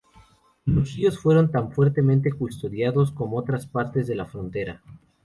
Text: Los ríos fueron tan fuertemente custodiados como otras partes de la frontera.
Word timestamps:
Los 0.65 0.95
ríos 0.95 1.19
fueron 1.19 1.51
tan 1.51 1.71
fuertemente 1.73 2.31
custodiados 2.31 3.11
como 3.11 3.37
otras 3.37 3.67
partes 3.67 4.07
de 4.07 4.15
la 4.15 4.25
frontera. 4.25 4.81